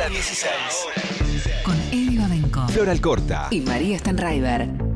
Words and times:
Ahora 0.00 0.14
16. 0.14 0.50
Con 1.62 1.76
Eddie 1.92 2.18
Babenco 2.18 2.66
Floral 2.68 3.02
Corta. 3.02 3.48
y 3.50 3.60
María 3.60 3.98
Stanraiver. 3.98 4.89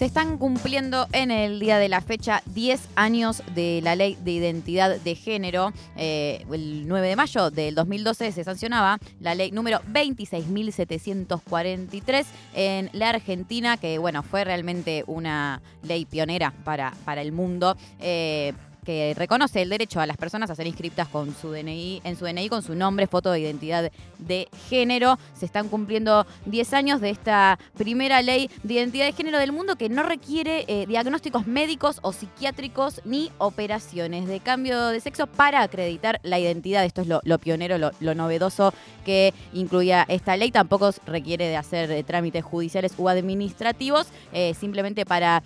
Se 0.00 0.06
están 0.06 0.38
cumpliendo 0.38 1.06
en 1.12 1.30
el 1.30 1.60
día 1.60 1.78
de 1.78 1.90
la 1.90 2.00
fecha 2.00 2.42
10 2.54 2.88
años 2.96 3.42
de 3.54 3.80
la 3.82 3.96
ley 3.96 4.16
de 4.24 4.30
identidad 4.30 4.98
de 4.98 5.14
género. 5.14 5.74
Eh, 5.94 6.46
el 6.50 6.88
9 6.88 7.06
de 7.06 7.16
mayo 7.16 7.50
del 7.50 7.74
2012 7.74 8.32
se 8.32 8.42
sancionaba 8.42 8.98
la 9.20 9.34
ley 9.34 9.50
número 9.50 9.82
26.743 9.92 12.24
en 12.54 12.88
la 12.94 13.10
Argentina, 13.10 13.76
que 13.76 13.98
bueno, 13.98 14.22
fue 14.22 14.42
realmente 14.42 15.04
una 15.06 15.60
ley 15.82 16.06
pionera 16.06 16.54
para, 16.64 16.94
para 17.04 17.20
el 17.20 17.32
mundo. 17.32 17.76
eh, 17.98 18.54
que 18.84 19.14
reconoce 19.16 19.62
el 19.62 19.68
derecho 19.68 20.00
a 20.00 20.06
las 20.06 20.16
personas 20.16 20.50
a 20.50 20.54
ser 20.54 20.66
inscriptas 20.66 21.08
con 21.08 21.34
su 21.34 21.50
DNI, 21.50 22.00
en 22.04 22.16
su 22.16 22.24
DNI 22.24 22.48
con 22.48 22.62
su 22.62 22.74
nombre, 22.74 23.06
foto 23.06 23.30
de 23.30 23.40
identidad 23.40 23.90
de 24.18 24.48
género. 24.68 25.18
Se 25.34 25.46
están 25.46 25.68
cumpliendo 25.68 26.26
10 26.46 26.72
años 26.74 27.00
de 27.00 27.10
esta 27.10 27.58
primera 27.76 28.22
ley 28.22 28.50
de 28.62 28.74
identidad 28.74 29.06
de 29.06 29.12
género 29.12 29.38
del 29.38 29.52
mundo 29.52 29.76
que 29.76 29.88
no 29.88 30.02
requiere 30.02 30.64
eh, 30.68 30.86
diagnósticos 30.86 31.46
médicos 31.46 31.98
o 32.02 32.12
psiquiátricos 32.12 33.00
ni 33.04 33.30
operaciones 33.38 34.26
de 34.26 34.40
cambio 34.40 34.88
de 34.88 35.00
sexo 35.00 35.26
para 35.26 35.62
acreditar 35.62 36.20
la 36.22 36.38
identidad. 36.38 36.84
Esto 36.84 37.02
es 37.02 37.08
lo, 37.08 37.38
pionero, 37.38 37.78
lo, 37.78 38.14
novedoso 38.14 38.74
que 39.04 39.34
incluía 39.52 40.04
esta 40.08 40.36
ley. 40.36 40.50
Tampoco 40.50 40.90
requiere 41.06 41.48
de 41.48 41.56
hacer 41.56 41.90
eh, 41.90 42.02
trámites 42.02 42.44
judiciales 42.44 42.94
u 42.98 43.08
administrativos. 43.08 44.06
Eh, 44.32 44.54
simplemente 44.54 45.04
para 45.04 45.42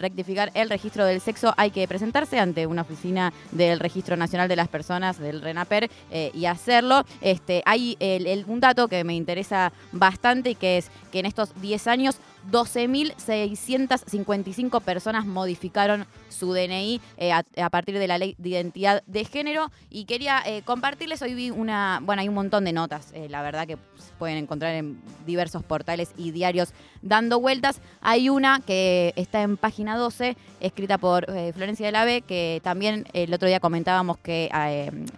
rectificar 0.00 0.50
el 0.54 0.70
registro 0.70 1.04
del 1.04 1.20
sexo 1.20 1.52
hay 1.56 1.70
que 1.70 1.86
presentarse 1.86 2.38
ante 2.38 2.66
una 2.66 2.75
oficina 2.82 3.32
del 3.52 3.80
Registro 3.80 4.16
Nacional 4.16 4.48
de 4.48 4.56
las 4.56 4.68
Personas, 4.68 5.18
del 5.18 5.42
RENAPER, 5.42 5.90
eh, 6.10 6.30
y 6.34 6.46
hacerlo. 6.46 7.04
Este, 7.20 7.62
hay 7.66 7.96
el- 8.00 8.26
el- 8.26 8.44
un 8.46 8.60
dato 8.60 8.88
que 8.88 9.04
me 9.04 9.14
interesa 9.14 9.72
bastante 9.92 10.50
y 10.50 10.54
que 10.54 10.78
es 10.78 10.90
que 11.10 11.20
en 11.20 11.26
estos 11.26 11.50
10 11.60 11.86
años 11.86 12.16
12.655 12.50 14.82
personas 14.82 15.26
modificaron 15.26 16.06
su 16.28 16.52
DNI 16.52 17.00
eh, 17.16 17.32
a, 17.32 17.42
partir 17.70 17.98
de 17.98 18.06
la 18.06 18.18
ley 18.18 18.34
de 18.38 18.50
identidad 18.50 19.02
de 19.06 19.24
género 19.24 19.72
y 19.90 20.04
quería 20.04 20.40
eh, 20.44 20.62
compartirles, 20.62 21.22
hoy 21.22 21.34
vi 21.34 21.50
una, 21.50 22.00
bueno, 22.02 22.22
hay 22.22 22.28
un 22.28 22.34
montón 22.34 22.64
de 22.64 22.72
notas, 22.72 23.10
eh, 23.14 23.28
la 23.28 23.42
verdad 23.42 23.66
que 23.66 23.78
pueden 24.18 24.36
encontrar 24.36 24.74
en 24.74 25.00
diversos 25.26 25.62
portales 25.62 26.12
y 26.16 26.30
diarios 26.30 26.72
dando 27.02 27.40
vueltas. 27.40 27.80
Hay 28.00 28.28
una 28.28 28.60
que 28.60 29.12
está 29.16 29.42
en 29.42 29.56
página 29.56 29.96
12, 29.96 30.36
escrita 30.60 30.98
por 30.98 31.26
Florencia 31.26 31.86
de 31.86 31.92
la 31.92 32.04
B, 32.04 32.22
que 32.22 32.60
también 32.62 33.06
el 33.12 33.34
otro 33.34 33.48
día 33.48 33.60
comentábamos 33.60 34.18
que 34.18 34.50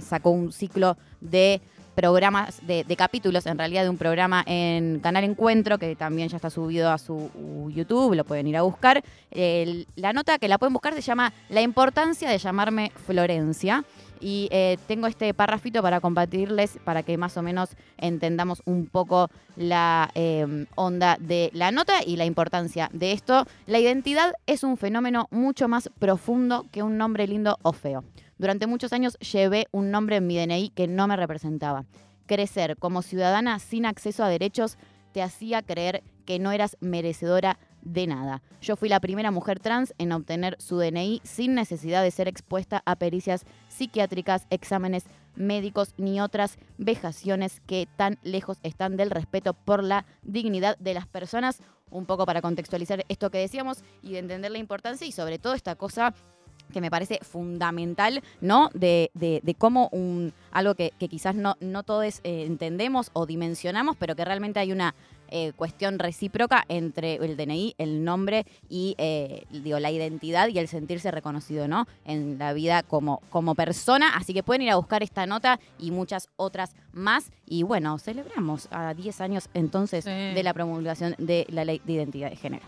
sacó 0.01 0.31
un 0.31 0.53
ciclo 0.53 0.97
de 1.21 1.61
programas, 1.99 2.65
de, 2.65 2.85
de 2.85 2.97
capítulos 2.97 3.45
en 3.47 3.59
realidad 3.59 3.83
de 3.83 3.91
un 3.91 3.99
programa 3.99 4.45
en 4.47 5.01
Canal 5.01 5.25
Encuentro, 5.25 5.79
que 5.79 5.97
también 5.97 6.29
ya 6.29 6.37
está 6.37 6.49
subido 6.49 6.93
a 6.93 6.99
su 6.99 7.15
uh, 7.35 7.71
YouTube, 7.71 8.15
lo 8.15 8.23
pueden 8.23 8.47
ir 8.47 8.57
a 8.57 8.63
buscar. 8.63 9.03
La 9.97 10.13
nota 10.13 10.39
que 10.39 10.47
la 10.47 10.59
pueden 10.59 10.75
buscar 10.75 10.95
se 10.95 11.01
llama 11.01 11.33
La 11.49 11.61
importancia 11.61 12.31
de 12.31 12.39
llamarme 12.39 12.93
Florencia. 13.05 13.85
Y 14.21 14.49
eh, 14.51 14.79
tengo 14.87 15.07
este 15.07 15.33
párrafito 15.35 15.83
para 15.83 16.01
compartirles 16.01 16.79
para 16.85 17.03
que 17.03 17.17
más 17.17 17.37
o 17.37 17.43
menos 17.43 17.71
entendamos 17.99 18.63
un 18.65 18.87
poco 18.87 19.29
la 19.57 20.11
eh, 20.15 20.67
onda 20.77 21.17
de 21.21 21.51
la 21.53 21.71
nota 21.73 21.95
y 22.05 22.17
la 22.17 22.25
importancia 22.25 22.91
de 22.93 23.11
esto. 23.13 23.45
La 23.67 23.79
identidad 23.81 24.35
es 24.47 24.63
un 24.63 24.77
fenómeno 24.77 25.27
mucho 25.31 25.67
más 25.69 25.91
profundo 25.99 26.67
que 26.71 26.83
un 26.83 26.97
nombre 26.97 27.27
lindo 27.27 27.59
o 27.63 27.73
feo. 27.73 28.05
Durante 28.39 28.67
muchos 28.69 28.93
años 28.93 29.19
llevé 29.19 29.67
un 29.73 29.91
nombre 29.91 30.17
en 30.17 30.27
mi 30.27 30.39
DNI 30.39 30.71
que 30.71 30.87
no 30.87 31.07
me 31.09 31.17
representaba. 31.17 31.85
Crecer 32.27 32.77
como 32.77 33.03
ciudadana 33.03 33.59
sin 33.59 33.85
acceso 33.85 34.23
a 34.23 34.29
derechos 34.29 34.79
te 35.13 35.23
hacía 35.23 35.63
creer 35.63 36.05
que 36.25 36.39
no 36.39 36.53
eras 36.53 36.77
merecedora 36.81 37.59
de 37.83 38.07
nada. 38.07 38.43
Yo 38.61 38.77
fui 38.77 38.89
la 38.89 39.01
primera 39.01 39.31
mujer 39.31 39.61
trans 39.61 39.95
en 39.99 40.13
obtener 40.13 40.57
su 40.61 40.79
DNI 40.79 41.21
sin 41.25 41.55
necesidad 41.55 42.03
de 42.03 42.11
ser 42.11 42.29
expuesta 42.29 42.83
a 42.85 42.97
pericias 42.97 43.45
psiquiátricas, 43.69 44.47
exámenes 44.51 45.05
médicos 45.35 45.95
ni 45.97 46.21
otras 46.21 46.59
vejaciones 46.77 47.61
que 47.67 47.89
tan 47.97 48.19
lejos 48.23 48.59
están 48.63 48.97
del 48.97 49.11
respeto 49.11 49.55
por 49.55 49.83
la 49.83 50.05
dignidad 50.23 50.77
de 50.79 50.95
las 50.95 51.07
personas. 51.07 51.61
Un 51.91 52.05
poco 52.05 52.27
para 52.27 52.43
contextualizar 52.43 53.05
esto 53.09 53.31
que 53.31 53.39
decíamos 53.39 53.83
y 54.03 54.13
de 54.13 54.19
entender 54.19 54.51
la 54.51 54.59
importancia 54.59 55.07
y 55.07 55.13
sobre 55.13 55.39
todo 55.39 55.55
esta 55.55 55.77
cosa 55.77 56.15
que 56.73 56.81
me 56.81 56.91
parece 56.91 57.19
fundamental, 57.23 58.23
¿no? 58.41 58.71
De, 58.75 59.11
de- 59.15 59.41
de 59.43 59.55
cómo 59.55 59.89
un, 59.93 60.33
algo 60.53 60.75
que, 60.75 60.93
que 60.99 61.09
quizás 61.09 61.35
no, 61.35 61.57
no 61.61 61.83
todos 61.83 62.21
eh, 62.25 62.45
entendemos 62.47 63.11
o 63.13 63.27
dimensionamos, 63.27 63.97
pero 63.97 64.15
que 64.17 64.25
realmente 64.25 64.61
hay 64.61 64.73
una 64.73 64.95
eh, 65.31 65.53
cuestión 65.57 65.99
recíproca 65.99 66.65
entre 66.69 67.17
el 67.17 67.37
DNI, 67.37 67.75
el 67.77 68.03
nombre 68.03 68.47
y 68.71 68.95
eh, 68.97 69.45
digo, 69.51 69.79
la 69.79 69.91
identidad 69.91 70.49
y 70.49 70.59
el 70.59 70.69
sentirse 70.69 71.11
reconocido, 71.11 71.69
¿no? 71.69 71.87
En 72.07 72.39
la 72.39 72.53
vida 72.55 72.83
como, 72.83 73.21
como 73.29 73.55
persona. 73.55 74.17
Así 74.17 74.33
que 74.33 74.43
pueden 74.43 74.63
ir 74.63 74.71
a 74.71 74.77
buscar 74.77 75.03
esta 75.03 75.27
nota 75.27 75.61
y 75.79 75.91
muchas 75.91 76.29
otras 76.37 76.75
más. 76.93 77.31
Y 77.47 77.63
bueno, 77.63 77.99
celebramos 77.99 78.69
a 78.71 78.95
10 78.95 79.21
años 79.21 79.51
entonces 79.53 80.05
Sí. 80.05 80.11
de 80.11 80.43
la 80.43 80.55
promulgación 80.55 81.15
de 81.19 81.47
la 81.51 81.65
ley 81.65 81.83
de 81.85 81.93
identidad 81.93 82.31
de 82.31 82.37
género. 82.37 82.65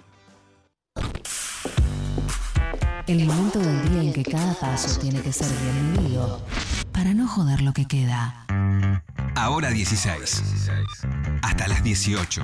El 3.11 3.27
momento 3.27 3.59
del 3.59 3.91
día 3.91 4.03
en 4.03 4.13
que 4.13 4.23
cada 4.23 4.55
paso 4.55 5.01
tiene 5.01 5.21
que 5.21 5.33
ser 5.33 5.49
bienvenido 5.65 6.47
para 6.93 7.13
no 7.13 7.27
joder 7.27 7.61
lo 7.61 7.73
que 7.73 7.85
queda. 7.85 8.47
Ahora 9.35 9.71
16. 9.71 10.43
Hasta 11.43 11.67
las 11.67 11.83
18. 11.83 12.41